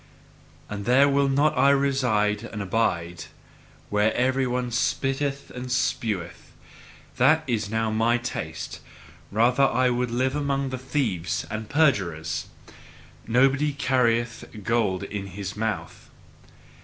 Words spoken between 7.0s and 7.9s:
that is